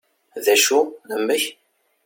d 0.43 0.45
acu 0.53 0.79
amek? 1.15 1.43